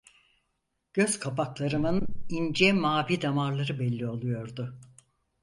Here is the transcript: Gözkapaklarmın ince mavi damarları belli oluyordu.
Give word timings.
Gözkapaklarmın 0.93 2.07
ince 2.29 2.73
mavi 2.73 3.21
damarları 3.21 3.79
belli 3.79 4.07
oluyordu. 4.07 4.79